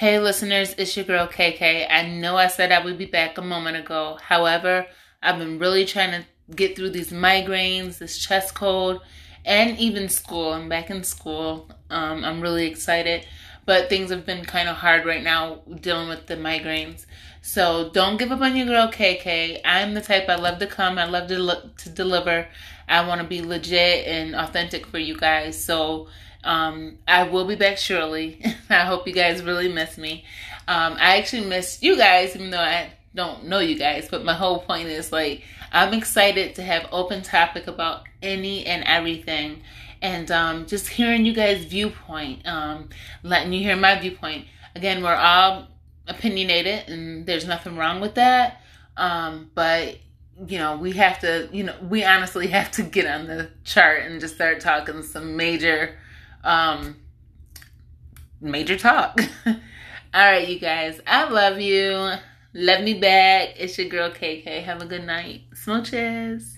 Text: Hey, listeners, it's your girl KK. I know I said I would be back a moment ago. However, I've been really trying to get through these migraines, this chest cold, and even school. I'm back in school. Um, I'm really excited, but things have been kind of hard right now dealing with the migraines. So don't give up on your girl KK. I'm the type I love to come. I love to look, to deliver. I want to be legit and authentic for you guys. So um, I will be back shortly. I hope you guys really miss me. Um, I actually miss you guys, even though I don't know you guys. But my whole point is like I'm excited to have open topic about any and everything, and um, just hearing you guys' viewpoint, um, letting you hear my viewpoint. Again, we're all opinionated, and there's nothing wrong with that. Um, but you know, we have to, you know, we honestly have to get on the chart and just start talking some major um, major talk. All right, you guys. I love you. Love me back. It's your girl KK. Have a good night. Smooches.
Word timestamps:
Hey, 0.00 0.18
listeners, 0.18 0.74
it's 0.78 0.96
your 0.96 1.04
girl 1.04 1.26
KK. 1.28 1.86
I 1.90 2.08
know 2.08 2.34
I 2.34 2.46
said 2.46 2.72
I 2.72 2.82
would 2.82 2.96
be 2.96 3.04
back 3.04 3.36
a 3.36 3.42
moment 3.42 3.76
ago. 3.76 4.16
However, 4.22 4.86
I've 5.22 5.38
been 5.38 5.58
really 5.58 5.84
trying 5.84 6.12
to 6.12 6.54
get 6.56 6.74
through 6.74 6.92
these 6.92 7.12
migraines, 7.12 7.98
this 7.98 8.16
chest 8.16 8.54
cold, 8.54 9.02
and 9.44 9.78
even 9.78 10.08
school. 10.08 10.54
I'm 10.54 10.70
back 10.70 10.88
in 10.88 11.04
school. 11.04 11.68
Um, 11.90 12.24
I'm 12.24 12.40
really 12.40 12.66
excited, 12.66 13.26
but 13.66 13.90
things 13.90 14.08
have 14.08 14.24
been 14.24 14.42
kind 14.46 14.70
of 14.70 14.76
hard 14.76 15.04
right 15.04 15.22
now 15.22 15.60
dealing 15.82 16.08
with 16.08 16.28
the 16.28 16.36
migraines. 16.36 17.04
So 17.42 17.90
don't 17.92 18.16
give 18.16 18.32
up 18.32 18.40
on 18.40 18.56
your 18.56 18.68
girl 18.68 18.90
KK. 18.90 19.60
I'm 19.66 19.92
the 19.92 20.00
type 20.00 20.30
I 20.30 20.36
love 20.36 20.60
to 20.60 20.66
come. 20.66 20.96
I 20.96 21.04
love 21.04 21.28
to 21.28 21.38
look, 21.38 21.76
to 21.76 21.90
deliver. 21.90 22.48
I 22.88 23.06
want 23.06 23.20
to 23.20 23.26
be 23.26 23.42
legit 23.42 24.06
and 24.06 24.34
authentic 24.34 24.86
for 24.86 24.98
you 24.98 25.18
guys. 25.18 25.62
So 25.62 26.08
um, 26.42 26.96
I 27.06 27.24
will 27.24 27.44
be 27.44 27.54
back 27.54 27.76
shortly. 27.76 28.42
I 28.80 28.84
hope 28.84 29.06
you 29.06 29.12
guys 29.12 29.42
really 29.42 29.72
miss 29.72 29.98
me. 29.98 30.24
Um, 30.68 30.96
I 31.00 31.18
actually 31.18 31.46
miss 31.46 31.82
you 31.82 31.96
guys, 31.96 32.36
even 32.36 32.50
though 32.50 32.58
I 32.58 32.92
don't 33.14 33.46
know 33.46 33.58
you 33.58 33.76
guys. 33.76 34.08
But 34.08 34.24
my 34.24 34.34
whole 34.34 34.60
point 34.60 34.88
is 34.88 35.10
like 35.10 35.42
I'm 35.72 35.92
excited 35.92 36.54
to 36.54 36.62
have 36.62 36.86
open 36.92 37.22
topic 37.22 37.66
about 37.66 38.04
any 38.22 38.64
and 38.66 38.84
everything, 38.84 39.62
and 40.00 40.30
um, 40.30 40.66
just 40.66 40.88
hearing 40.88 41.26
you 41.26 41.34
guys' 41.34 41.64
viewpoint, 41.64 42.46
um, 42.46 42.88
letting 43.22 43.52
you 43.52 43.60
hear 43.60 43.76
my 43.76 43.98
viewpoint. 43.98 44.46
Again, 44.76 45.02
we're 45.02 45.14
all 45.16 45.66
opinionated, 46.06 46.88
and 46.88 47.26
there's 47.26 47.46
nothing 47.46 47.76
wrong 47.76 48.00
with 48.00 48.14
that. 48.14 48.62
Um, 48.96 49.50
but 49.54 49.98
you 50.46 50.58
know, 50.58 50.76
we 50.76 50.92
have 50.92 51.18
to, 51.20 51.48
you 51.52 51.64
know, 51.64 51.74
we 51.82 52.04
honestly 52.04 52.46
have 52.58 52.70
to 52.72 52.82
get 52.82 53.06
on 53.06 53.26
the 53.26 53.50
chart 53.64 54.04
and 54.04 54.20
just 54.20 54.36
start 54.36 54.60
talking 54.60 55.02
some 55.02 55.36
major 55.36 55.98
um, 56.44 56.96
major 58.40 58.76
talk. 58.76 59.20
All 59.46 59.54
right, 60.14 60.48
you 60.48 60.58
guys. 60.58 61.00
I 61.06 61.28
love 61.28 61.60
you. 61.60 62.12
Love 62.52 62.82
me 62.82 62.94
back. 62.94 63.54
It's 63.56 63.78
your 63.78 63.88
girl 63.88 64.10
KK. 64.10 64.62
Have 64.64 64.82
a 64.82 64.86
good 64.86 65.04
night. 65.04 65.42
Smooches. 65.54 66.56